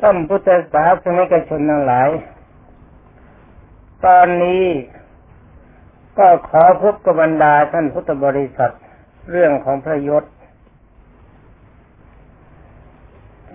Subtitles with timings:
[0.00, 2.08] ท่านพุทธศาสนิกชนทั้งหลาย
[4.06, 4.64] ตอนนี้
[6.18, 8.74] ก็ขอพบกับบรรดาท่านพุทธบริษัท
[9.30, 10.24] เรื่องของพระยศ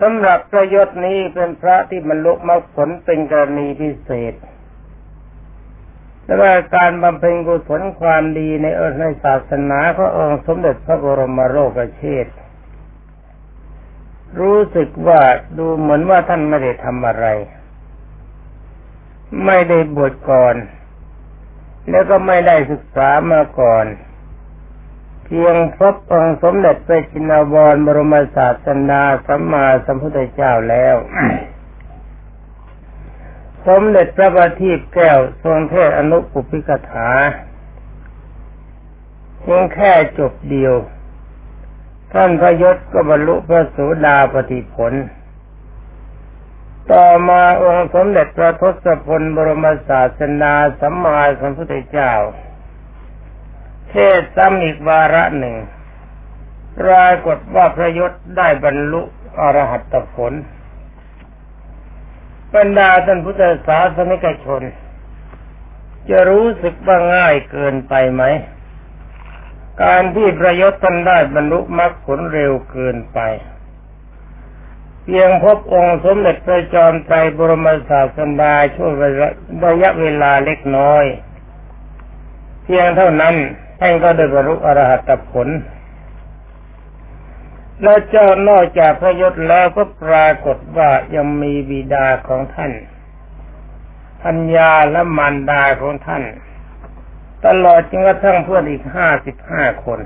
[0.00, 4.34] สำหรับพระยศนี้เป็นพระที่บรรลุมรรคผลเป็นกรณีพิเศษ
[6.24, 12.30] และว่าการบำเพ็ญกุศลความดีในเอในศาสนาขององค์สมเด็จพระบรมโลกเชษฐ
[14.40, 15.20] รู้สึกว่า
[15.58, 17.26] ดูเหมือนว่าท่านไม่ได้ทำอะไร
[19.44, 20.56] ไม่ได้บวชก่อน
[21.90, 23.86] แล้วก็ไม่ได้ศึกษามาก่อน
[25.24, 30.96] เพียงพบองค์สมเด็จพระจินวรบรมศาสนาสัมมาสัมพุทธเจ้าแล้ว
[33.66, 37.10] สมเด็จพระบัณฑิตแก้วทรงเทศอนุปุพิกถา
[39.40, 40.74] เพียงแค่จบเดียว
[42.14, 44.92] ท่านพระยศก็บรรลุพระโสดาปฏิผล
[46.92, 52.12] ต่อมาองค์สมเด็จพระทศพลบรมศาสนาสัมมาสัมพุทธเจ้า
[53.90, 55.56] เทศซ้ำอีกวาระหนึ่ง
[56.80, 59.02] ปรากฏว่าพระยศได้บรรลุ
[59.40, 60.32] อรหัตผล
[62.54, 64.62] บรรดาท่านพุทธศาสนิกชน
[66.10, 68.22] จะรู้สึกว่าง่ายเกินไปไหม
[69.82, 73.18] การที่ประยศท่านได้บรรลุมรรคผลเร็วเกินไป
[75.04, 81.04] เพียงพบองค์สมเด็จพระจอมไตรบรมศาสดาช่วงระยะเวลาเล็กน้อย
[82.64, 83.34] เพียงเท่านั้น
[83.80, 85.48] ท่านก็ได้บรรลุอรหัตผล
[87.82, 92.72] และเจ้านอกจากพระยศแล้วก็ปรากฏว่ายังมีบิดาของท่าน
[94.22, 96.22] พัญญาและมารดาของท่าน
[97.46, 100.00] ตลอดจนกระทั่งเพื่อนอีกห้าสิบห้าคน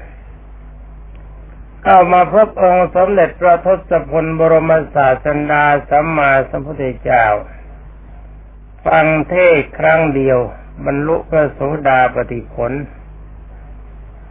[1.83, 7.25] เข้ามาพบองค์สมเด็จพระทศพลบรมศาสดาสัมมาสัมพุทธเจ้า
[8.87, 10.39] ฟังเทศครั้งเดียว
[10.85, 12.73] บรรลุพระโสดาปฏิผล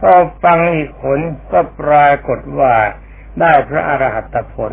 [0.00, 0.14] พอ
[0.44, 1.18] ฟังอีกผล
[1.52, 2.74] ก็ปรากฏว่า
[3.40, 4.72] ได้พระอรหัตผล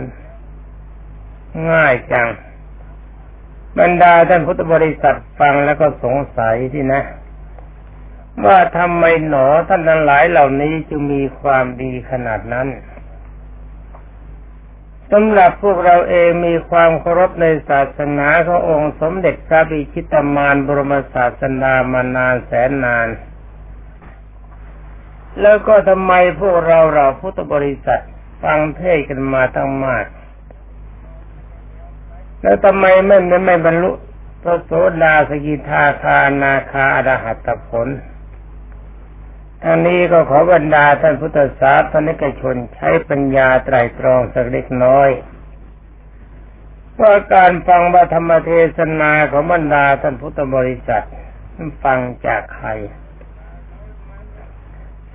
[1.72, 2.28] ง่ายจัง
[3.79, 7.02] บรรดาท่านพุทธบริษัทฟังแล้วก็สงสัยที่นะ
[8.44, 12.68] ว่าทำไมหนอท่านทั้งหลายเหล่านี้จึงมีความดีขนาดนั้น
[15.12, 23.07] สำหรับพวกเราเองมีความเคารพในศาสนาขององค์สมเด็จพระบิชิตามานบรมศาสดามานานแสนนาน
[25.41, 28.03] แล้วก็ทำไมพวกเราเราพุทธบริษัท
[28.44, 30.06] ฟังเทศกันมาตั้งมาก
[32.41, 33.91] แล้วทำไมไม่ไม่บรรลุ
[34.44, 34.72] พระโส
[35.03, 37.88] ดาสกิทาคานาคาอรหัตผล
[39.66, 45.09] อันนี้ก็ขอบรรดาท่านพุทธศาสนิกชนใช้ปัญญาไตรตรองสักเล็กน้อย
[47.01, 51.05] ว่าการฟังบธรรมเทศนาของบรรดาท่านพุทธบริษัท
[51.83, 52.69] ฟังจากใคร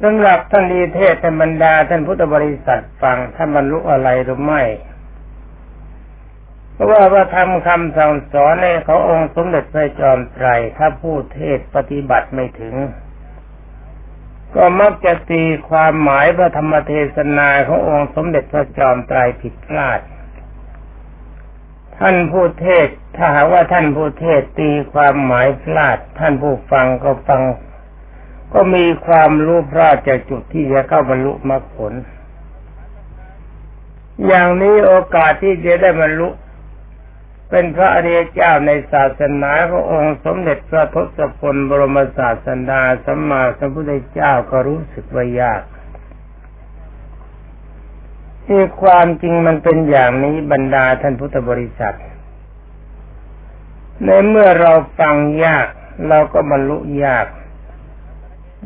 [0.02, 4.62] สำหรับท่านดีเทศท่านบรรดาท่านพุทธบริษัทฟังท่านบรรลุอะไรหรือไม่
[6.72, 12.74] เพราะว่าว่าทำคำสั่งสอนในเขาองค์สมเด็จพระจอมไตรถ้าพูดเทศปฏิบัติไม่ถึง
[14.56, 20.00] ก็มักจะตีความหมายพระธรรมเทศนาขององค์สมเด็จพระจอมไตรผิดพลาด
[21.98, 27.42] ท่านผู้เทศถ้าหากว่าท่านผู้เทศตีความหมายพลาด ท่านผู้ฟังก็ฟัง
[28.52, 31.92] ก็มีความรู้พลาดจากจุดที่จะเข้าบรรลุมรรคผล
[34.26, 36.28] อย่างนี้โอกาสที่จะได้บรรลุ
[37.50, 45.62] เป็นพระอริยเจ้าในศาสนาขององค์สมเด็จพระทศพลบรมศาสดาสัมมาสัมพุทธเจ้าก็รู้สึกว่ายาก
[48.46, 51.96] ที่ความจริงมันเป็นอย่างนี้บรรดาท่านพุทธบริษัท
[54.04, 55.66] ในเมื่อเราฟังยาก
[56.08, 57.26] เราก็บรรลุยาก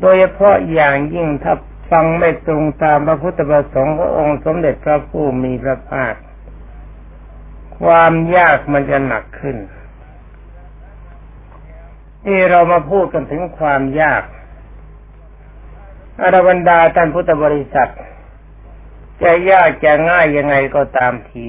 [0.00, 1.54] โดยเฉพาะอย่างยิ่งถ้า
[1.90, 6.14] ฟังไม่ตรงตามพระพุทธประสงค์ขององค์สมเด็จพระผู้มีพระภาค
[7.82, 9.56] ความยากมันจะหนักขึ้น
[12.24, 14.22] ที่เรามาพูดกันถึงความยาก
[16.20, 17.92] อรบรรดาท่านพุทธบริษัท
[19.22, 21.48] จะยากจะง่ายยังไงก็ตามที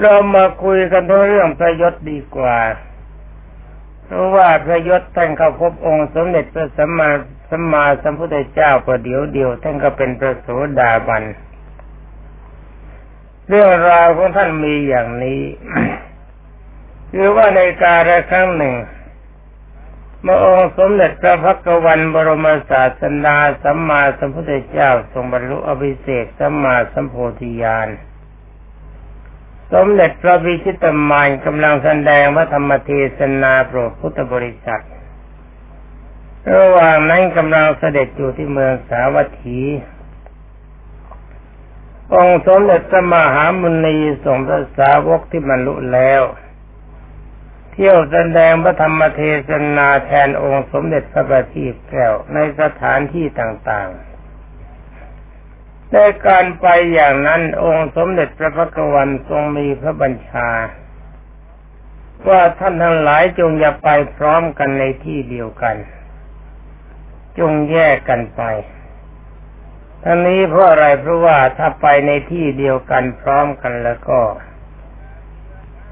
[0.00, 2.58] เรามาคุยกันเรื่องพระยศดีกว่า
[4.04, 7.10] เพราะว่าพระยศท่านเข้าพบองค์สมเด็จพระสัมมา
[7.50, 10.48] สัมมาสัมพุทธเจ้าประเดี๋ยวเดียวท่านก็เป็นพระโส
[10.80, 15.42] ดาบันเเรื่องราวของท่านมีอย่างนี้
[17.12, 18.74] คือว่าในการลครั้งหนึ่ง
[20.28, 27.88] มื่อองค์สมเด็จพระพักวันบรมศาสดาสัมมาสัมพุทธเจ้าทรงบรรลุอภิเศกสัมมาสัมโพธิญาณ
[29.72, 34.84] สมเด็จพระวิชิตมานกำลังแสดงพระธรรมเทศนาโปรดพุทธบริษัท
[36.54, 39.60] ระหว่างนั้นกำลังเสด็จอยู่ที่เมืองสาวัตถี
[42.14, 46.22] องสมเด็จพระมหามุนีส่งพระสาวกที่บรรลุแล้ว
[47.72, 55.96] เที่ยวแสดงพระธรรมเทศนาแทนองค์สมเด็จพระบัณฑิตแก้วในสถานที่ต่างๆใน
[56.26, 60.48] การไปอย่างนั้นองค์สมเด็จพระพักวันทรงมีพระบัญชา
[62.28, 65.76] ว่าท่านทั้งหลายจงอย่าไปพร้อมกันในที่เดียวกัน
[67.38, 68.42] จงแยกกันไป
[70.04, 74.20] ทั้งนี้เพราะอะไรเพราะว่าถ้าไปในที่เดียวกันพร้อมกันแล้วก็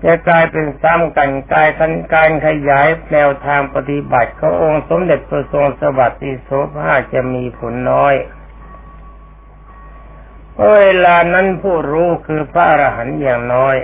[0.04, 8.14] จะกลายเป็นซ้ำกันกลายกันการขยายแนวทางปฏิบัติขององค์สมเด็จพระทรงสวัสดิโสภาจะมีผลน้อย
[10.76, 13.76] เวลานั้นผู้รู้คือพระอรหันต์อย่างน้อย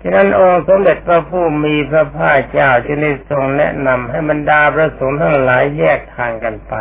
[0.00, 6.74] ฉะนั้นองค์สมเด็จพระผู้มีพระภาคเจ้าจึงได้ทรงแนะนำให้บรรดาพระสงฆ์ทั้งหลายแยกทางกันไป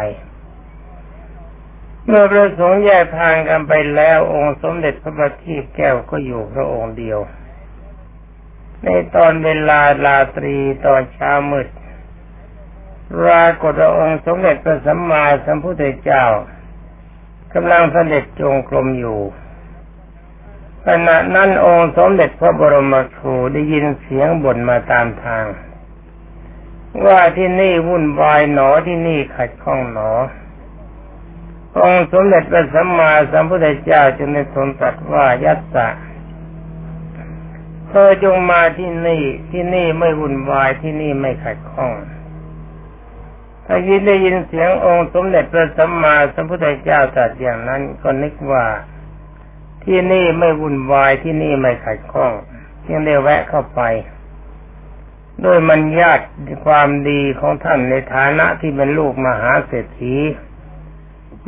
[2.07, 7.19] เมื่อพระสงฆ์แยกทางกันไปแล้วองค์สมเด็จพระบัณฑิตแก้วก็อยู่พระองค์เดียว
[8.83, 11.67] ในตอนเวลาลาตรีตอนเช้ามืด
[13.27, 16.25] รากฏองค์สมเด็จพระสัมมาสัมพุทธเจ้า
[17.53, 19.19] กำลังเสด็จจงกรมอยู่
[20.87, 25.45] ขณะนั้นองค์สมเด็จพระบรมครูได้ยินเสียงบ่นมาตามทาง
[27.05, 30.11] ว่าที่นี่วุ่นวายหนอที่นี่ขัดข้องหนอ
[31.81, 35.87] องสมเด็จพระสัมมาสัมพุทธเจ้าจึงได้ทรงตรัสว่ายัตสะ
[37.89, 41.93] เธอจงมาที่นี่ที่นี่ไม่วุ่นวายที่นี่ไม่ขัดข้อง
[43.65, 48.65] ถ้ายินได้ยินเสียงองค์สมเด็จพระสัมมาสัมพุทธเจ้าตรัสอย่างนั้นก็นึกว่า
[49.83, 52.33] ที่นี่ไม่วุ่นวายที่นี่ไม่ขัดข้อง
[52.89, 53.81] ยังได้แวะเข้าไป
[55.43, 56.25] ด้วยมันญาติ
[56.65, 60.15] ความดีของท่านในฐานะที่เป็นลูกมหาเศรษฐี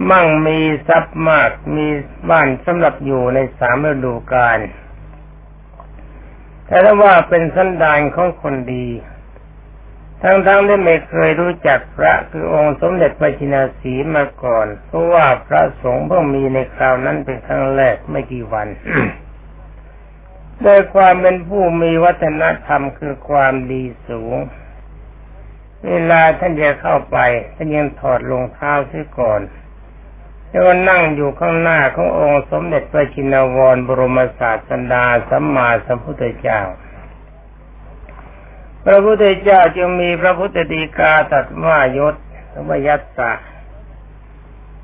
[0.09, 1.87] มั่งมีทรัพย์มากมี
[2.29, 4.59] บ้านสำหรับอยู่ในสามฤดูกาล
[6.65, 8.87] แต่ถ้าว่าเป็นสันดานของคนดี
[10.21, 18.67] ทั้งๆที่ไม่เคยรู้จักพระคือองค์สมเด็จพระจินาสีมาก่อน เพราะว่าพระสงฆ์เพิ่งมีในคราวนั้นเป็นครั้งแรกไม่กี่วัน
[20.63, 24.35] โดยความเป็นผู้มีวัฒนธรรมคือความดีสูง
[25.87, 27.17] เวลาท่านจะเข้าไป
[27.55, 29.41] ท่านยังถอดรองเท้าเสียก่อน
[30.49, 36.61] แล้วก็นั่งอยู่ข้างหน้าขององค์สมเด็จพระชินวรบรมศาสดาสัมมาสัมพุทธเจ้า
[38.85, 42.15] พระพุทธเจ้าจึงมีพระพุทธดีกาตัดว่ายศ
[42.67, 43.33] วยัตตะ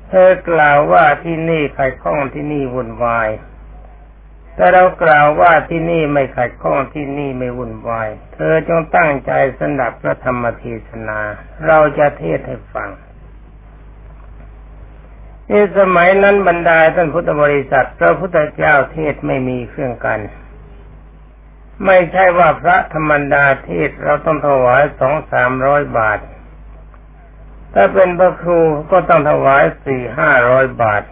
[0.08, 3.28] เธอกล่าวว่าที่นี่ขัดข้องที่นี่วุ่นวาย
[4.54, 11.20] แต่เรากล่าวว่าที่นี่ไม่ขัดข้องที่นี่ไม่วุ่นวาย เธอจงตั้งใจสนับพระธรรมเทศนา
[11.66, 12.90] เราจะเทศให้ฟัง
[15.50, 20.20] นสมัยนั้นบรรดาท่านพุทธบริษัทพระพุทธเจ้าเทศไม่มีเครื่องกัน
[21.86, 26.18] ไม่ใช่ว่าพระธรรมดาเทศเราต้องถวายสองสามร้อยบาท
[27.74, 28.60] ถ้าเป็นพระครู
[28.90, 31.02] ก็ต้องถวายสี่ห้าร้อยบาท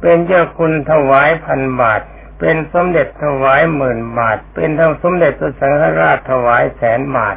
[0.00, 2.02] เป็นเจ้าคุณถวายพันบาท
[2.40, 7.36] เป็นสมเด็จถวายหมื่นบาท เป็นทั้งสมเด็จพระสังฆราชถวายแสนบาท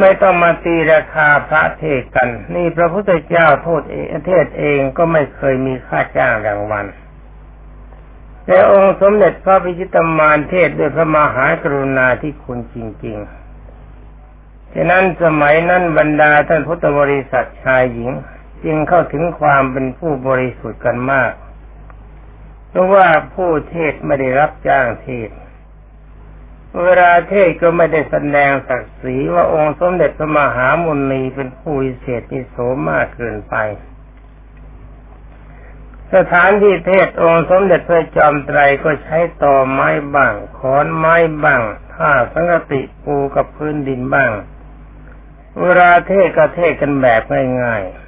[0.00, 6.86] ไม่ต้องมาตีราคาพระเทศกัน นี่พระพุทธเจ้าโทษเอเทศเองก็ไม่เคยมีค่าจ้างรางวัล
[8.46, 18.12] แต่องค์สมเด็จพระพิชิตมารเทศด้วยพระมหากรุณาที่คุณจริงๆ ฉะนั้นสมัยนั้นบรรดาท่านพุทธบริษัทชายหญิง
[18.64, 21.32] จึงเข้าถึงความเป็นผู้บริสุทธิ์กันมาก
[22.68, 25.30] เพราะว่าผู้เทศไม่ได้รับจ้างเทศ
[26.84, 32.56] เวลาเทศก็ไม่ได้แสดงศักดิ์ศรีว่าองค์สมเด็จพระมหามุนีเป็นผู้วิเศษที่โส
[32.90, 33.54] มากเกินไป
[36.14, 41.60] สถานที่เทศองค์สมเด็จพระจอมไตรก็ใช้ต่อไม้บ้างขอนไม้บ้าง
[41.92, 44.30] ผ้าสังกติปูกับพื้นดินบ้าง
[45.60, 47.22] เวลาเทศก็เทศกันแบบ
[47.62, 48.06] ง่ายๆ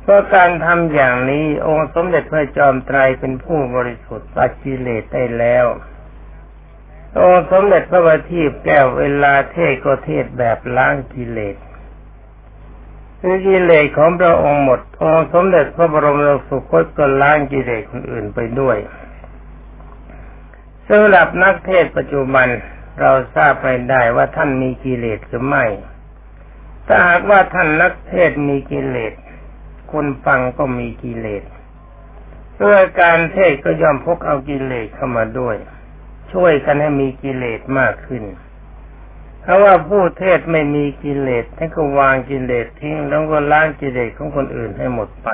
[0.00, 5.66] เพราะการทำอย่างนี้องค์สมเด็จพระจอมไตรเป็นผู้บริสุทธิ์ตัดกิเลสได้แล้ว
[7.18, 11.56] องสมเด็จพระบัณฑิตแก้วเวลาเทศก็เทศแบบล้างกิเลส
[13.20, 18.76] คือกิเลสของพระองค์หมด องสมเด็จพระบรมโลกสุคตก็ล้างกิเลสคนอื่นไปด้วย
[20.88, 22.48] สำหรับนักเทศปัจจุบัน
[23.00, 25.64] เราทราบไปได้ว่าท่านมีกิเลสหรือไม่
[26.86, 29.12] ถ้าหากว่าท่านนักเทศมีกิเลส
[29.92, 31.44] คนฟังก็มีกิเลส
[32.54, 35.56] เพื่อการเทศก็ย่อมพกเอากิเลสเข้ามาด้วย
[36.32, 38.24] ช่วยกันให้มีกิเลสมากขึ้น
[39.42, 45.28] เพราะว่าผู้เทศไม่มีกิเลสท่านก็วางกิเลสทิ้งแล้วก็ล้างกิเลสของคนอื่นให้หมดไป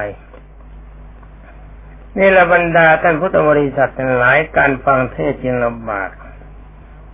[2.18, 6.10] นี่ละบรรดาท่านพุทธบริษัททั้งหลายการฟังเทศจึงลำบาก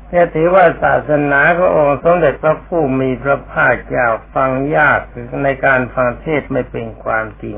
[0.08, 5.00] เนี่ยถือว่าศาสนาขององค์สมเด็จพระผู้มีพระภาคเจ้าฟังยาก
[5.44, 7.56] ในการฟังเทศไม่เป็นความจริง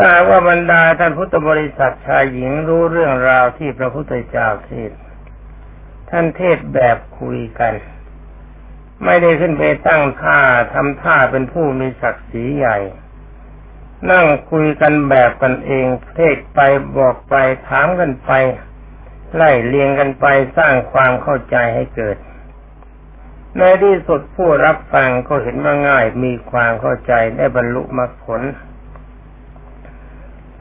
[0.00, 4.92] แต่ว่าบรรดาท่านพุทธบริษัทชายหญิงรู้เรื่องราวที่พระพุทธเจ้าเทศ
[6.10, 7.74] ท่านเทศแบบคุยกัน
[9.04, 10.40] ไม่ได้ขึ้นไปตั้งท่า
[10.72, 12.78] ทำท่าเป็นผู้มีศักดิ์ศรีใหญ่
[14.10, 15.86] นั่งคุยกันแบบกันเอง
[16.16, 16.60] เทศไป
[16.96, 17.34] บอกไป
[17.68, 18.30] ถามกันไป
[19.34, 20.26] ไล่เลียงกันไป
[20.56, 22.16] สร้างความเข้าใจให้เกิด
[23.58, 28.42] ในที่สุดผู้รับฟังก็เห็นว่าง่ายมีความเข้าใจได้บรรลุมรรคผล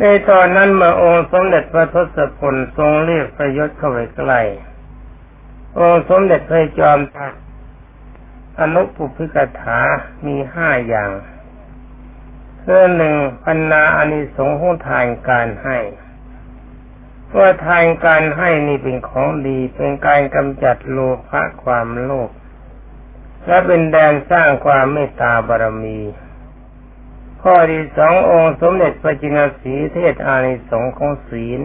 [0.02, 4.42] ในตอนนั้นเมื่อองค์สมเด็จพระทศพลทรงเรียกประยศเข้าไปใกล้
[5.80, 7.34] องค์สมเด็จพระจอมทัพ
[8.60, 9.80] อนุปุพิกถา
[10.26, 11.12] มีห้าอย่าง
[12.60, 15.78] เพื่อหนึ่งพันนาอานิสงส์ของทานการให้
[17.38, 22.30] ว่าทานการให้นี่เป็นของดีเป็นการกำจัดโลภะความโลภ
[23.48, 26.00] และเป็นแดนสร้างความเมตตาบารมี
[27.44, 31.62] ข้อที่สององค์สมเด็จพระจินสีเทศอานิสงส์ของศีล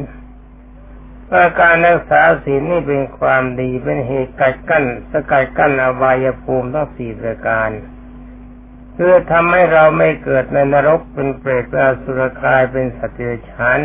[1.32, 7.70] ว่าการรักษาศีลนี่เป็นความดีเป็นเหตุกัดกั้นสกัดกั้นอบายภูมิทั้งสี่ประการ
[8.94, 13.80] เพื่อทำให้เราไม่เกิดในนรกเป็นเปรตเป็นอสุรกายเป็นสัตว์เดรัจฉาน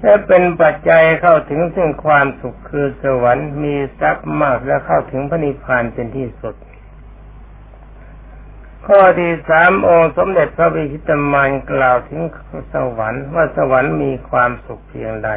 [0.00, 6.54] และเป็นปัจจัยเข้าถึงซึ่งความสุขคือสวรรค์มีทรัพย์มากและเข้าถึงพระนิพพานเป็นที่สุด
[8.92, 12.22] ข้อที่สามองค์สมเด็จพระวิชิตมานกล่าวถึง
[12.72, 15.30] สวรรค์ว่าสวรรค์มีความสุขเพียงใด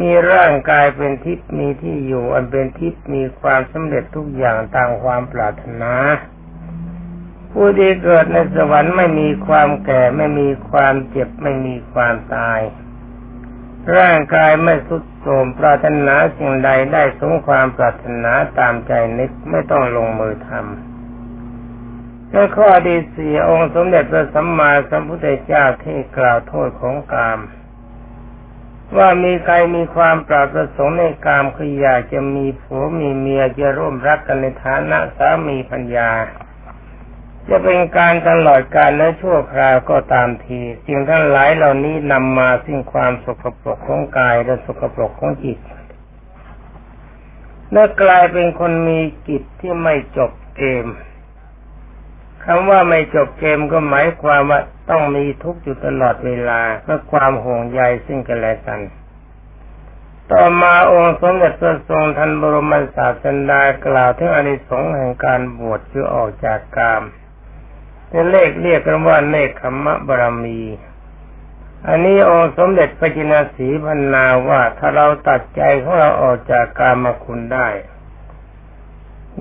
[0.00, 5.92] มีร่างกายเป็นทิพย์มีที่อยู่อันเป็นทิพย์มีความสำเร็จทุกอย่างตามความปรารถนา
[7.52, 12.60] ผู้ที่เกิดในสวรรค์ไม่มีความแก่ไม่มีความเจ็บไม่มีความตาย
[13.96, 20.89] ร่างกายไม่สุดโทรมปรารถนาสิ่งใดได้สมความปรารถนาตามใจนึกไม่ต้องลงมือทำ
[22.32, 27.38] และข้อที่สี่องค์สมเด็จพระสัมมาสัมพุทธเจ้าที่กล่าวโทษของกาม
[28.96, 36.10] ว่ามีใครมีความปรารถสงในกามคืออยากจะมีผัวมีเมียจะร่วมรักกันในฐานะสามีพัญญา
[37.48, 45.58] จะเป็นการตลอดการและชั่วคราวก็ตามทีสิ่งทั้งหลายเหล่านี้นำมาซึ่งความสกปรกของกายและสกปรกของจิต
[47.72, 50.86] และกลายเป็นคนมีจิตที่ไม่จบเกม
[52.44, 58.80] คำว่าไม่จบเกมก็หมายความว่าต้องมีทุกข์อยู่ตลอดเวลาเพื่อความห่วงใยซึ่งกันและกัน
[60.32, 67.02] ต่อมาองค์สมเด็จพระทรงทันบรมศาสดากล่าวถึงอนิสงส์แห่งการบวชคือออกจากกาม
[68.08, 70.60] เป็นเลขเรียกกันว่าเนคขมะบารมี
[71.86, 77.68] อันนี้องค์สมเด็จพระจินสีพันนาว่าถ้าเราตัดใจของเราออกจากกามคุณได้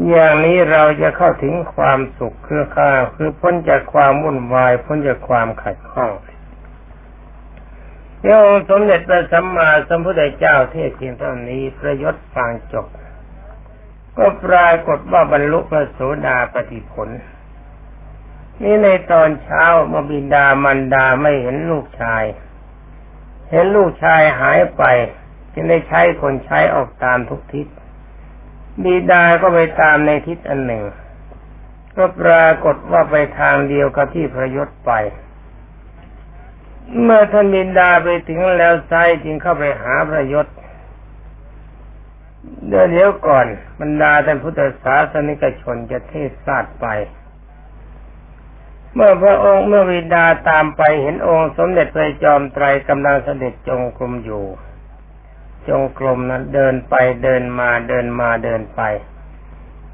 [0.08, 6.12] อย่างนี้เราจะเข้าถึงความสุขคือข้าคือพ้นจากความวุ่นวาย พ้นจากความขัดข้อง
[8.22, 12.88] เดี๋ยวสมเด็จพระสัมมาสัมพุทธเจ้าเทศเพียงเท่านี้ประยศฟังจบ
[14.18, 17.10] ก็ปรากฏว่าบรรลุพระโสดาปฏิผล
[18.62, 22.24] นี่ในตอนเช้ามบิดามันดาไม่เห็นลูกชาย
[23.52, 24.84] เห็นลูกชายหายไป
[25.54, 27.68] จึงได้ใช้คนใช้ออกตามทุกทิศ
[28.84, 30.84] บิดาก็ไปตามในทิศอันหนึ่ง
[31.98, 34.92] ก็ปรากฏว่าไปทางเดียวกับที่พระยศไป
[37.04, 38.94] เมื่อท่านบิดาไปถึงแล้วไซ
[39.24, 40.48] จึงเข้าไปหาพระยศ
[42.68, 43.48] เดี๋ยวเดี๋ยวก่อน
[43.80, 46.88] บรรดาท่านพุทธศาสนิกชนจะเทศศาสตร์ไป
[48.94, 54.46] เมื่อพระองค์เมื่อวิดาตามไปเห็นองค์สมเด็จพระจอมไตรกำลังเสด็จจงกรมอยู่
[55.68, 58.82] จงกรมนั้นเดินไปเดินมาเดินมาเดินไป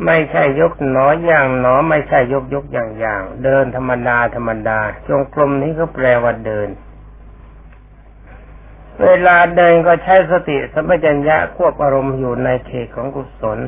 [0.05, 6.69] ไม่ใช่ยกหนออย่างหนอ ไม่ใช่ยกยกอย่างอย่าง เดินธรรมดาธรรมดา จงกรมนี้ก็แปลว่าเดิน
[9.03, 13.60] เวลาเดินก็ใช้สติสัมปชัญญะควบอารมณ์อยู่ในเขตของกุศล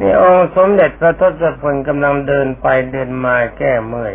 [0.00, 4.14] นี่องค์สมเด็จพระทศพลกำลังเดินไปเดินมาแก้เมื่อย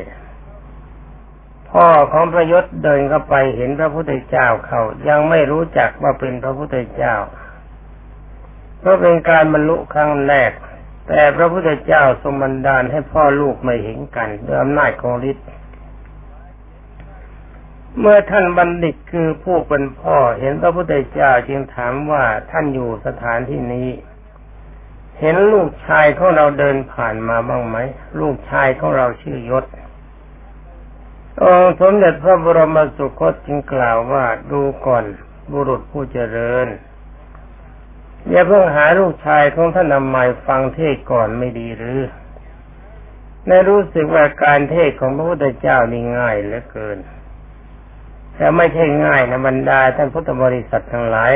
[1.72, 7.16] พ่อของพระยศเดินเข้าไปเห็นพระพุทธเจ้าเขายังไม่รู้จักว่าเป็นพระพุทธเจ้า
[8.80, 10.52] เพราะเป็นการบรรลุครั้งแรก
[11.08, 15.48] แต่พระพุทธเจ้าทรงบันดาลให้พ่อลูกไม่เห็นกันด้วยอำนาจของฤทธิ์
[18.00, 23.90] เมื่อท่านบัณฑิตคือผู้เป็นพ่อเห็นพระพุทธเจ้าจึงถามว่าท่านอยู่สถานที่นี้
[25.20, 27.78] เห็นลูกชายของเราเดินผ่านมาบ้างไหม
[28.20, 29.66] ลูกชายของเราชื่อยศ
[31.44, 35.04] องค์สมเด็จพระบรมสุคตจึงกล่าวว่าดูก่อน
[35.52, 36.68] บุรุษผู้เจริญ
[38.30, 42.00] อย่าเพิ่งหาลูกชายของท่านนำมาฟังเทศก่อนไม่ดีหรือ
[43.48, 46.98] ในรู้สึกว่าการเทศของพระพุทธเจ้านี่ง่ายเหลือเกิน
[48.36, 51.34] แต่ไม่ใช่ง่ายนะบรรดาท่านพุทธบริษัททั้งหลาย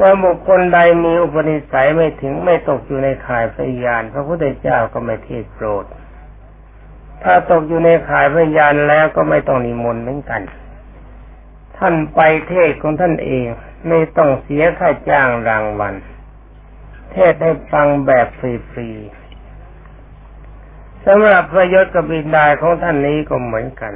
[0.00, 5.84] ว่าบุคคลใดมีอุปนิสัยไม่ถึงไม่ตกอยู่ในข่ายพยานพระพุทธเจ้าก็ไม่เทศโปรด
[7.22, 10.42] ถ้าตกอยู่ในข่ายพยานแล้วก็ไม่ต้องนิมนต์เหมือนกัน
[11.78, 13.44] ท่านไปเทศของท่านเอง
[13.88, 15.94] ไม่ต้องเสียค่าจ้างรางวัล
[17.12, 18.40] เทศให้ฟังแบบฟ
[18.76, 23.94] รีๆสำหรับพระยศกบินดาของท่านนี้ก็เหมือนกัน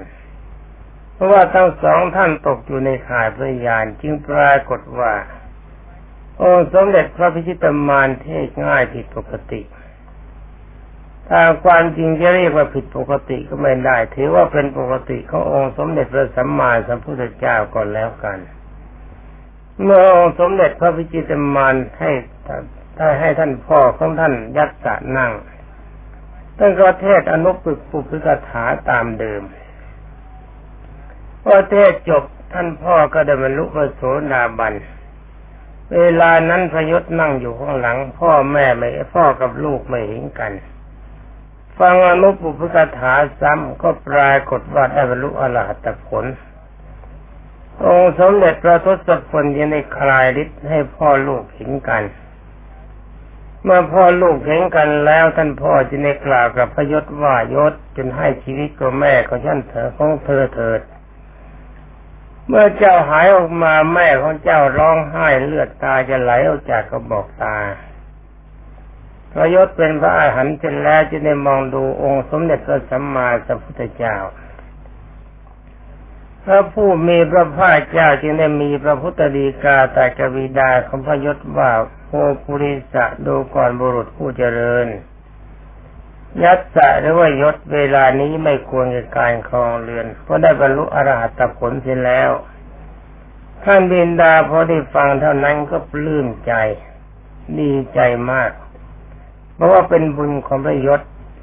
[1.15, 5.13] เพราะว่าทั้งสองท่านตกอยู่ในข่ายพยานจึงปรากฏว่า
[6.41, 9.61] องค์สมเด็จพระพิชิตมารเทศง่ายผิดปกติ
[11.65, 18.39] ความจริงจะเรียกว่าผิดปกติก็ไม่ได้ ถือว่าเป็นปกติขององค์สมเด็จพระสัมมาสัมพุทธเจ้าก่อนแล้วกัน
[19.83, 22.11] เมื่อองค์สมเด็จพระพิจิตรมารให้
[22.99, 25.33] ถ้ให้ท่านพ่อของท่านยัดสะนั่ง
[26.59, 27.57] ท่านก็เทศอนุป
[27.91, 29.43] ปุพิกถาตามเดิม
[31.45, 34.75] พอเทศจบท่านพ่อก็ได้บรรลุพระโสดาบัน
[35.97, 40.53] เวลานั้นพยศนั่งอยู่ข้างหลัง พ่อแม่ไม่พ่อกับลูกไม่เห็นกัน
[41.81, 46.25] ฟังอนุปุพกถาซ้ำก็ปรากฏว่าได้บรรลุอรหัตผล
[47.85, 52.03] องค์สมเด็จพระทศพลยังได้คลายฤทธิ์ให้พ่อลูกเห็นกัน
[53.65, 60.81] เมื่อพ่อลูกเห็นกันแล้วท่านพ่อจึงได้กล่าวกับพยศว่ายศจนให้ชีวิตกับแม่ของฉันเถอของเธอเถิด
[62.49, 67.57] เมื่อเจ้าหายออกมาแม่ของเจ้าร้องไห้เลือดตาจะไหลออกจากกระบอกตา
[69.33, 74.17] พระยศเป็นพระอาหารเสร็จแล้วจะได้มองดูองค์สมเด็จพระสัมมาสัมพุทธเจ้า
[76.45, 81.71] พระผู้มีพระภาคเจ้าจึงได้มีพระพุทธดีกาแต่กวีดาของพระยศว่า
[82.09, 82.15] โอ
[82.45, 84.87] ปุริสะดูก่อนบุรุษผู้เจริญ
[86.43, 92.31] ยัตสะหรือว่ายศเวลานี้ไม่ควรกับการครองเรือน เพราะได้บรรลุอรหัตผลเสร็จแล้ว
[93.65, 96.53] ท่านบินดาพอได้ฟังเท่านั้นก็ปลื้มใจ
[97.59, 98.51] ดีใจมาก
[99.61, 101.01] เพราะว่าเป็นบุญของพระยศ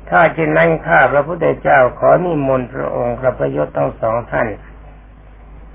[0.10, 4.48] ถ้าเช่นนั้นข้าพระพุทธเจ้าขอนิมนต์พระองค์กับพระยศทั้งสองท่าน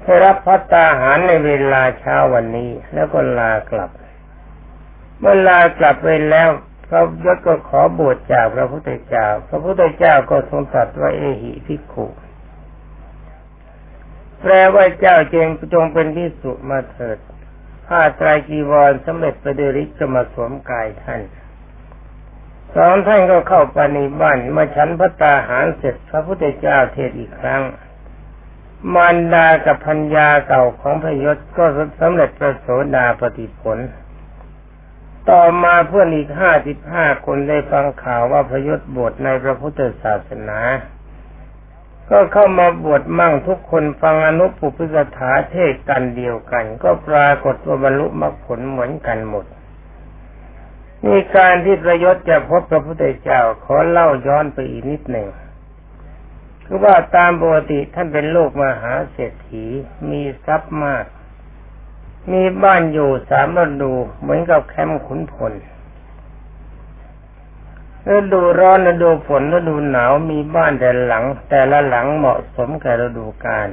[0.03, 3.91] ให้รับพัตตาหารในเวลาเช้าวันนี้ แล้วก็ลากลับ
[5.21, 6.49] เมื่อลากลับไปแล้ว
[6.89, 12.07] พระยศก็ขอบวชจากพระพุทธเจ้า พระพุทธเจ้าก็ทรงตรัสว่าเอหิภิกขุ
[14.41, 17.19] แปลว่าเจ้าเจงจงเป็นที่สุมาเถิด
[17.87, 21.21] ผ้าไตรจีวรสำเร็จไปด้วยฤทธิ์ก็มาสวมกายท่าน
[22.77, 27.63] สองท่านก็เข้าไปในบ้านมาฉันพระตาหารเสร็จพระพุทธเจ้าเทศอีกครั้ง
[28.95, 31.65] มารดากับพัญญาเก่าของพยศก็
[32.01, 33.79] สำเร็จประโสดาปฏิผล
[35.31, 40.61] ต่อมาเพื่อนอีกห้าสิบห้าคนได้ฟังข่าวว่าพยศบวชในพระพุทธศาสนา
[42.11, 49.45] ก็เข้ามาบวชมั่งทุกคนฟังอนุปุพิกถาเทศกันเดียวกัน ก็ปรากฏว่าบรรลุมรรคผลเหมือนกันหมด
[51.07, 55.29] มีการที่ประยศจะพบพระพุทธเจ้าขอเล่าย้อนไปอีกนิดหนึ่ง
[56.65, 59.65] คือว่าตามปกติท่านเป็นลูกมหาเศรษฐี
[60.11, 61.05] มีทรัพย์มาก
[62.33, 65.53] มีบ้านอยู่สามฤดูเหมือนกับแคมป์ขุนพล
[68.15, 73.69] ฤดูร้อนฤดูฝนฤดูหนาวมีบ้านแต่หลัง แต่ละหลังเหมาะสมกับฤดูกาล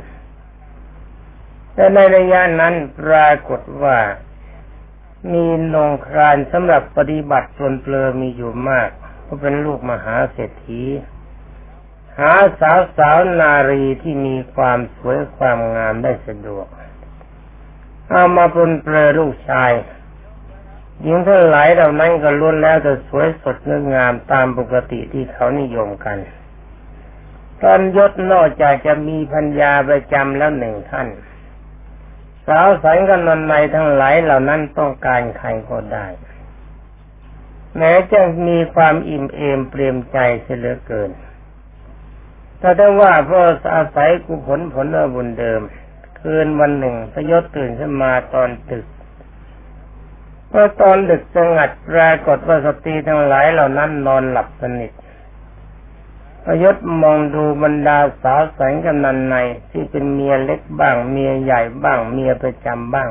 [1.74, 3.98] แต่ในระยะนั้นปรากฏว่า
[5.34, 8.90] มีนงครานสำหรับปฏิบัติส่วนเปลือมีอยู่มาก
[9.24, 10.84] เพราะเป็นลูกมหาเศรษฐี
[12.20, 16.68] หาสาวสาวนารีที่มีความสวยความงามได้สะดวก
[18.10, 19.72] เอามาปนเปลือลูกชาย
[21.02, 26.18] หญิงทั้งหลายเหล่านั้นก็ล้วนแล้วจะสวยสดงดงามตามปกติที่เขานิยมกัน
[27.64, 31.08] ตอนยศนอกจากจะมีพัญญาประจำแล้วหนึ่งท่าน
[32.50, 36.08] สาวสังกันนนในทั้งหลายเหล่านั้นต้องการใครก็ได้
[37.78, 41.12] แม้จะมีความอิ่มเอมเปลี่ยมใจเสียเหลือเกิน
[42.60, 43.42] แต่ถ้ว่าเพราะ
[43.76, 45.62] อาศัยกุผลผลบุญเดิม
[46.20, 48.86] คืนวันหนึ่งพยศตื่นขึ้นมาตอนตึก
[50.50, 54.92] เมื่อตอนดึกสงัดปรากฏว่าสตรีทั้งหลายเหล่านั้นนอนหลับสนิท
[56.46, 59.36] พยศมองดูบรรดาสาวแสงกำนันใน
[59.72, 63.10] ที่เป็นเมียเล็กบ้าง เมียใหญ่บ้าง เมียประจำบ้าง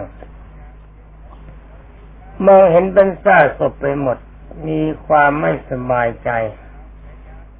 [2.46, 4.18] มองเห็นเป็นซากศพไปหมด
[4.66, 6.30] มีความไม่สบายใจ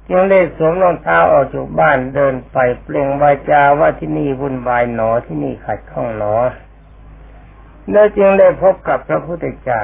[0.09, 6.35] จึงได้สวมรองเท้าออกจากบ้านเดินไปเปล่งวาจาว่าที่นี่วุ่นวายหนอที่นี่ขัดข้องหนอ
[7.91, 9.83] แล้วจึงได้พบกับพระพุทธเจ้า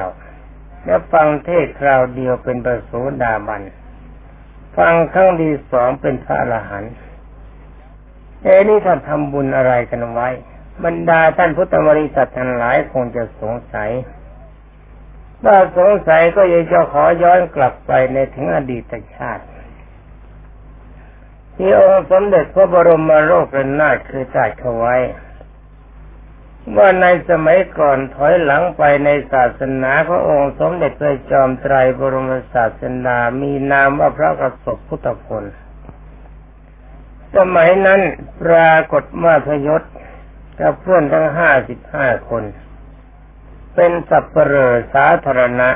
[0.86, 2.92] และฟังเทศคราวเดียวเป็นประโส
[3.24, 3.62] ดาบัน
[4.78, 6.94] ฟังครั้งที่สองเป็นพระอรหันต์
[8.44, 10.30] เอ้นี่ท่านทำบุญอะไรกันไว้
[10.84, 13.90] บรรดาท่านพุทธบริษัททั้งหลายคงจะสงสัย
[15.44, 19.44] ถ้าสงสัยก็ยากจะขอย้อนกลับไปในถึงอดีตชาติ
[21.56, 24.96] ที่องค์สมเด็จพระบรมโลกเป็นนาถคือจัดเขาไว้
[26.74, 35.44] ว่าในสมัยก่อนถอยหลังไปในศาสนาพระองค์สมเด็จพระจอมไตรบรมศาสนา มีนามว่าพระกสบพุทธพล
[37.36, 38.02] สมัยนั้น
[38.44, 39.84] ปรากฏว่าพยศ
[40.60, 42.44] กับเพื่อนทั้งห้าสิบห้าคน
[43.76, 45.70] เป็นสัพเปลอสาธารณะ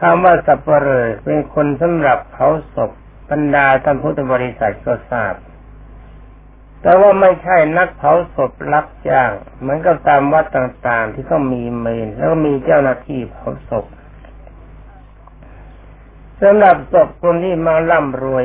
[0.00, 2.90] คำว่าสัพเปลอเป็นคนสำหรับเผาศพ
[3.30, 5.34] บรรดาท่านพุทธบริษัทก็ทราบ
[6.82, 13.86] แต่ว่าไม่ใช่นักเผาศพรับจ้าง เหมือนกับตามวัดต่างๆ ที่เขามีเมนแล้วก็มีเจ้าหน้าที่เผาศพ
[16.42, 18.44] สำหรับศพคนที่มาร่ำรวย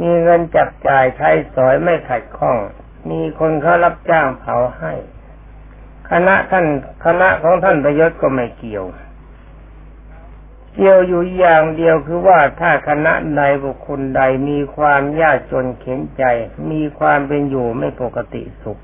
[0.00, 2.56] มีเงินจับจ่ายใช้สอยไม่ขัดข้อง
[3.10, 4.92] มีคนเขารับจ้างเผาให้
[6.10, 6.66] คณะท่าน
[7.04, 8.84] คณะของท่านประยศก็ไม่เกี่ยว
[10.74, 16.24] เกี่ยวอยู่อย่างเดียวคือว่าถ้าคณะใดบุคคลใดมีความยากจนเข็นใจ
[16.70, 18.80] มีความเป็นอยู่ไม่ปกติสุข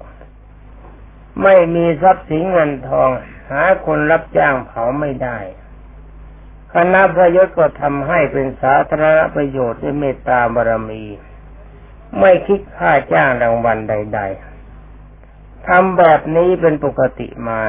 [1.42, 3.10] ไม่มีทรัพย์สินเงินทอง
[3.50, 5.38] หาคนรับจ้างเผาไม่ได้
[6.74, 11.04] คณะพระยศก็ทำให้เป็นสาธารณประโยชน์ด้วยเมตตาบารมี
[12.20, 14.20] ไม่คิดค่าจ้างรางวัลใด
[14.94, 17.60] ๆทำแบบนี้เป็นปกติมา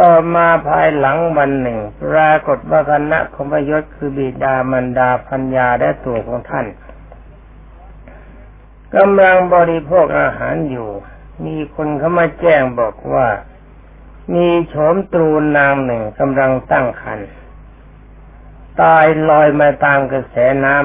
[0.00, 6.66] ต่อมาภายหลังวันหนึ่งปรากฏว่าคณะของพยศคือบิดามารดาพัญญาและตัวของท่าน
[8.96, 10.90] กำลังบริโภคอาหารอยู่
[11.44, 13.26] มีคนเข้ามาแจ้งบอกว่า
[14.34, 17.28] มีโฉมตรูนางหนึ่งกำลังตั้งครรภ์
[18.82, 20.76] ตายลอยมาตามกระแสน้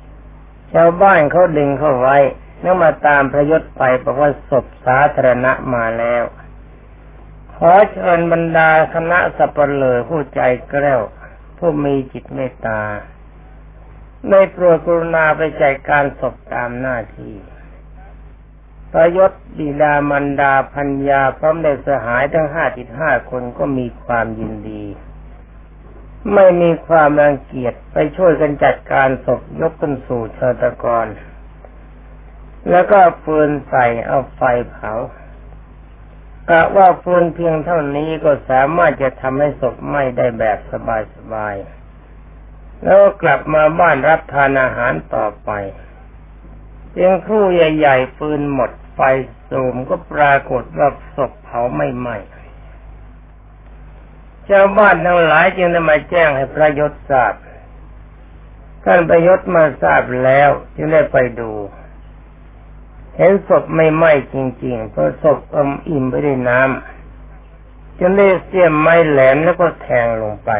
[0.00, 2.16] ำชาวบ้านเขาดึงเข้าไว้
[2.60, 6.24] แล้วมาตามพระยศไปบอกว่าศพสาธารณะมาแล้ว
[7.64, 11.00] ขอเชิญบรรดาคณะสัปเหร่อผู้ใจแกล้ว
[11.58, 12.80] ผู้มีจิตเมตตา
[14.30, 17.34] ในโปรดกรุณาไปจัดการศพตามหน้าที่
[18.92, 24.84] ประยศบิดามันดาพัญญาพร้อมเด็กสหายทั้งห้าจิตห้าคนก็มีความยินดี
[26.34, 31.06] ไม่มีความรังเกียจไปช่วยกันจัดการศพยกขึ้นสู่เชิตะกร
[32.70, 34.40] แล้วก็ฟืนใส่เอาไฟ
[34.72, 34.92] เผา
[36.50, 45.50] กะว่าฟืนเพียงเท่านี้ก็สามารถจะทำให้ศพไหม้ได้แบบสบายๆ แล้วกลับมาบ้านรับทานอาหารต่อไป
[46.90, 49.00] เพียงครู่ใหญ่ๆฟืนหมดไฟ
[49.50, 52.16] สูมก็ปรากฏว่าศพเผาไม่ไหม้
[54.48, 57.34] ชาวบ้านทั้งหลายจึงได้มาแจ้งให้พระยศทราบ
[58.84, 61.50] ท่านประยศมาทราบแล้วจึงได้ไปดู
[63.16, 70.50] เห็นศพไม่ไหม้จริงๆเพราะศพอมอิ่มไปด้วยน้ำจึงได้เสียมไม้แหลมแล้วก็แทงลงไป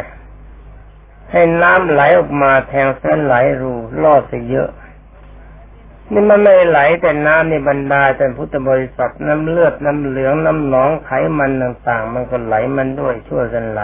[1.30, 4.70] ให้น้ำไหลออกมาแทงเส้นไหลรูลอดไปเยอะ
[6.12, 13.82] นี่มันไม่ไหลแต่น้ำในบรรดาแต่พุทธบริษัทน้ำเลือดน้ำเหลืองน้ำหนองไขมันต่างๆ มันก็ไหลมันด้วยช่วยกันไหล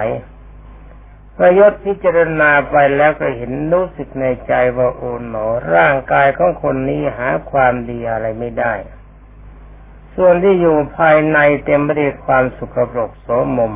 [1.39, 8.75] ประยศพิจารณาไปแล้วก็เห็นรู้สึกในใจว่าโอ๋หนอ ร่างกายของคนนี้หาความดีอะไรไม่ได้
[10.17, 13.73] ส่วนที่อยู่ภายในเต็มไปด้วยความสุขปรกโสมม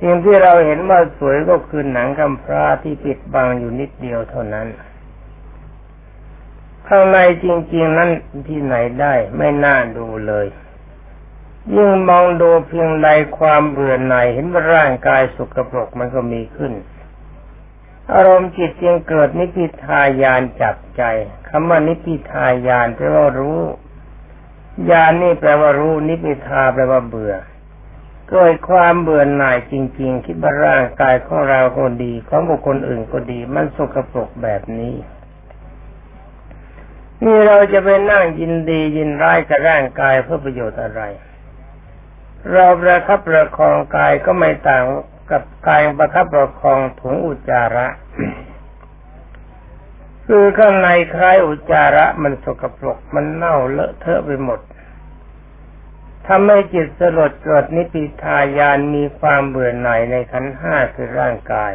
[0.00, 4.68] สิ่งที่เราเห็นว่าสวยก็คือหนังกำพร้าที่ปิดบังอยู่นิดเดียวเท่านั้น
[6.86, 8.10] ข้างในจริง ๆ นั้น
[8.48, 10.46] ที่ไหนได้ไม่น่าดูเลย
[11.76, 16.72] ยิ่งมองดูเพียงใดความเบื่อหน่ายเห็นว่าร่างกายสุกปรกมันก็มีขึ้น
[18.12, 21.02] อารมณ์จิตจึงเกิดนิพิทายานจับใจ
[21.48, 23.60] คำว่านิพิทายานแปลว่ารู้
[24.90, 27.34] ยานนี่แปลว่ารู้นิพิทาแปลว่าเบื่อ
[28.30, 34.94] เกิดความเบื่อหน่ายจริง ๆ คิดว่าร่างกายของเราก็ดีของบุคคลอื่นก็ดี มันสกปรกแบบนี้
[37.24, 41.02] นี่เราจะไปนั่งยินดียินร้ายกับร่างกายเพื่อประโยชน์อะไร
[42.52, 44.84] เราประคับประคองกายก็ไม่ต่าง
[45.30, 47.86] กับกายประคับประคองถุงอุจจาระ
[50.26, 54.60] คือข้างในคล้ายอุจจาระมันสกปรกมันเน่าเลอะเทอะไปหมด
[56.26, 61.72] ทำให้จิตสลดเกิดนิพิทายานมีความเบื่อหน่ายในขันห้าคือร่างกาย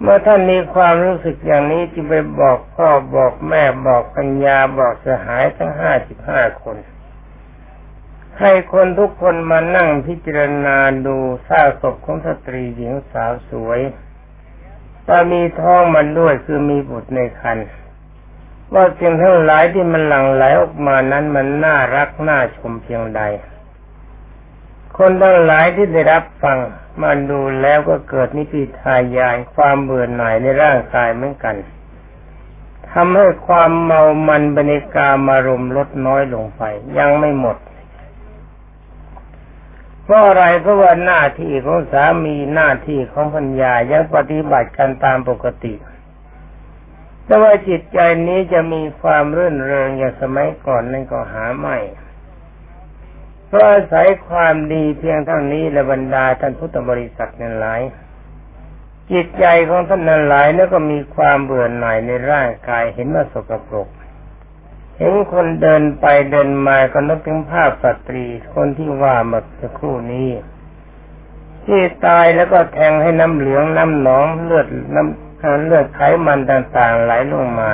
[0.00, 6.76] เมื่อท่านมีความรู้สึกอย่างนี้จึงไปบอกพ่อบอกแม่บอกปัญญาบอกสหายทั้งห้าสิบห้าคน
[8.40, 11.16] ให้คนทุกคนมานั่งพิจารณาดู
[11.48, 13.80] ซากศพของสตรีหญิงสาวสวย
[15.06, 17.66] ว่ามีท้องมันด้วยคือมีบุตรในครรภ์
[18.72, 23.22] ว่าสิ่งทั้งหลายที่มันหลั่งไหลออกมานั้นมันน่ารักน่าชมเพียงใด
[24.98, 26.58] คนทั้งหลายที่ได้รับฟัง
[27.02, 31.56] มันดูแล้วก็เกิดนิพิทายายความเบื่อหน่ายในร่างกายเหมือนกัน
[32.90, 36.62] ทำให้ความเมามันบรรยากามารมลดน้อยลงไป
[36.98, 37.56] ยังไม่หมด
[40.08, 45.74] เพราะอะไรเพราะว่าหน้าที่ของสามีหน้าที่ของพัญญายังปฏิบัติกันตามปกติ
[47.24, 51.76] แต่ว่าจิตใจนี้จะมีความรื่นเริงอย่างสมัยก่อนนั่นก็หาไม่
[53.46, 57.80] เพราะอาศัยความดีเพียงเท่านี้และบรรดาท่านพุทธบริษัทนั้นหลาย
[59.12, 63.88] จิตใจของท่านนั้นหลายแล้วก็มีความเบื่อหน่ายในร่างกายเห็นว่าสกปรก
[64.98, 70.30] เห็นคนเดินไปเดินมาก็นึกถึงภาพสตรีคนที่ว่ามาสักครู่นี้
[71.64, 77.72] ที่ตายแล้วก็แทงให้น้ำเหลืองน้ำหนองเลือดน้ำเลือดไขมันต่างๆ ไหลลงมา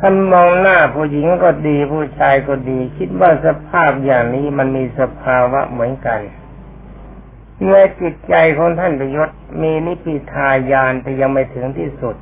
[0.00, 6.20] ท่านมองหน้าผู้หญิงก็ดีผู้ชายก็ดี คิดว่าสภาพอย่างนี้มันมีสภาวะเหมือนกัน
[7.62, 9.30] เมื่อจิตใจของท่านประยศ
[9.62, 12.16] มีนิพพิทายานแต่ยังไม่ถึงที่สุด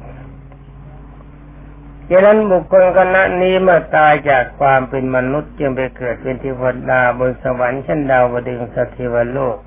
[2.13, 9.59] ดังนั้นบุคคลคณะนี้เมื่อตายจากความเป็นมนุษย์จึงไปเกิดเป็นเทวดาบนสวรรค์ชั้นดาวดึงสถิวโลก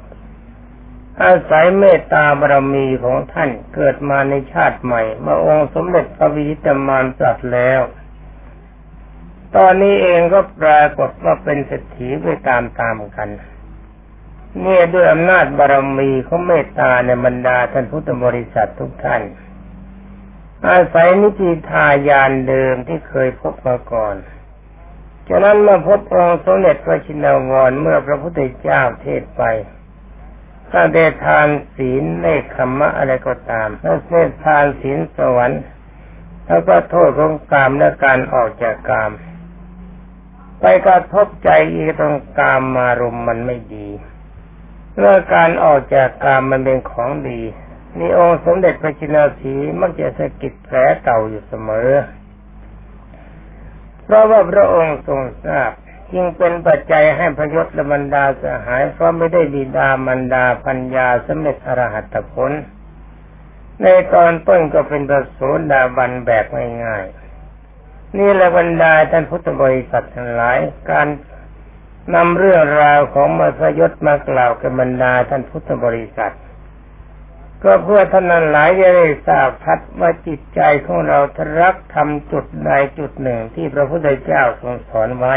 [1.23, 7.81] อาศัยเมตตาบารมีของท่านเกิดมาในชาติใหม่เมื่อองค์สมเด็จพระวิจิตรมารสัตว์แล้ว
[9.55, 13.29] ตอนนี้เองก็ปรากฏว่าเป็นเศรษฐีไปตามตามกัน
[14.61, 19.21] เนี่ยด้วยอำนาจบารมีของเมตตาในบรรดาท่านพุทธบริษัททุกท่าน
[20.67, 24.15] อาศัยนิติทายานเดิมที่เคยพบมาก่อน
[25.27, 29.43] ฉะนั้นมื่อพบองค์สมเด็จพระชินวรเมื่อพระพุทธเจ้าเทศไป
[30.71, 35.61] ถ้าได้ทานศีลในคำมะอะไรก็ตามถ้าได้ทานศีลสวรรค์
[36.47, 39.11] แล้วก็โทษของกามและการออกจากกาม
[40.59, 43.87] ไปกระทบใจอีกตรงกามมารมมันไม่ดี
[44.97, 47.41] เมื่อการออกจากกามมันเป็นของดี
[47.99, 51.89] นี่องค์สมเด็จพระจินาสีมักจะสะกิดแผลเก่าอยู่เสมอ
[54.03, 55.71] เพราะว่าพระองค์ทรงทราบ
[56.13, 62.51] จึงเป็นปัจจัยให้พยศและบรรดาสหาย เพราะไม่ได้บิดามันดาพัญญาสมเด็จอรหัตผล
[63.81, 65.39] ในตอนต้นก็เป็นประโส
[65.71, 66.45] ดาบันแบบ
[66.85, 70.57] ง่ายๆ นี่แหละบรรดาท่านพุทธบริษัททั้งหลาย
[70.91, 71.07] การ
[72.15, 76.33] นำเรื่องราวของมรสยศมากล่าวกับบรรดาท่านพุทธบริษัท
[77.63, 85.35] ก็เพื่อท่านนั้นหลายจะได้ทราบชัดว่าจิตใจของเราทรักทำจุดใดจุดหนึ่งที่พระพุทธเจ้าทรงสอนไว้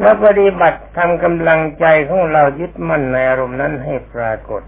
[0.00, 4.62] แล้วปฏิบัติทำกำลังใจของเรายึดมั่นในอารมณ์นั้นให้ปรากฏ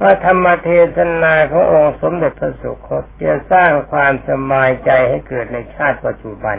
[0.00, 6.56] ว่าธรรมเทศนาขององค์สมเด็จพระสุคตจะสร้างความสบายใจให้เกิดในชาติปัจจุบัน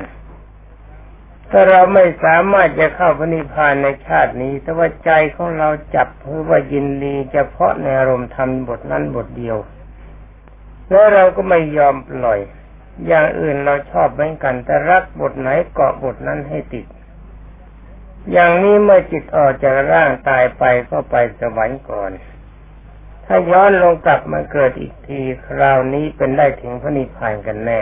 [1.55, 9.57] ถ้าเราไม่สามารถจะเข้าพระนิพพานในชาตินี้ แต่ว่าใจของเราจับเพื่อว่ายินดีเฉพาะในอารมณ์ทำบทนั้นบทเดียว
[10.89, 12.39] แล้วเราก็ไม่ยอมปล่อย
[13.07, 16.85] อย่างอื่นเราชอบเหมือนกัน แต่รักบทไหนเกาะบทนั้นให้ติด
[18.31, 22.11] อย่างนี้เมื่อจิตออกจากร่างตายไปก็ไปสวรรค์ก่อน
[23.25, 27.81] ถ้าย้อนลงกลับมาเกิดอีกที คราวนี้เป็นได้ถึงพระนิพพานกันแน่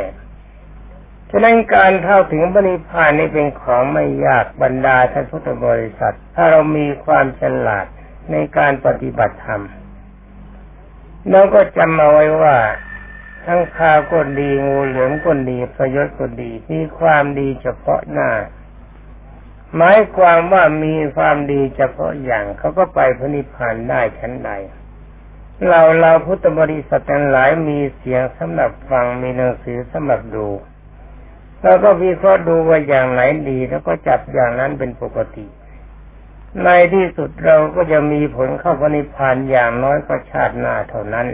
[1.33, 7.85] ฉะนั้นการเข้าถึงพระนิพานนี้เป็นของไม่ยากบรรดาท่านพุทธบริษัท ถ้าเรามีความฉลาด
[8.31, 9.63] ในการปฏิบัติธรรม
[11.29, 12.57] เราก็จำเอาไว้ว่า
[13.45, 18.29] ทั้งข้าวก็ดีงูเหลือมก็ดีประยชน์ก็ดีมีความดีเฉพาะหน้า
[19.75, 24.51] หมายความว่ามีความดีเฉพาะอย่างเขาก็ไปพระนิพพานได้ชั้นใด
[25.67, 30.47] เราเราพุทธบริษัททั้งหลายมีเสียงสำหรับฟังมีหนังสือสำหรับดู
[31.63, 35.45] เราก็วิเคราะห์ดูว่าอย่างไหนดี แล้วก็จับอย่างนั้นเป็นปกติ
[36.63, 41.27] ในที่สุดเราก็จะมีผลเข้าพระนิพพานอย่างน้อยก็ชาติหน้าเท่านั้น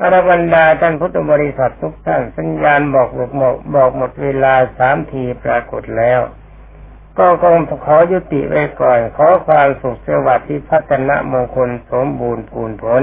[0.00, 3.30] อรบรรดาท่านพุทธบริษัททุกท่านสัญญาณบอกหมด
[3.74, 6.20] บอกหมดเวลาสามทีปรากฏแล้ว
[7.18, 13.02] ก็คงขอยุติไว้ก่อน ขอความสุขสวัสดิ์ที่พัฒนามงคลสมบูรณ์ปูนผล